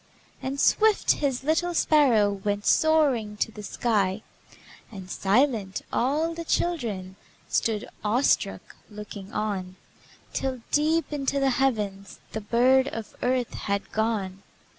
[0.41, 4.23] And swift, His little sparrow Went soaring to the sky,
[4.91, 9.75] And silent, all the children Stood, awestruck, looking on,
[10.33, 14.41] Till, deep into the heavens, The bird of earth had gone.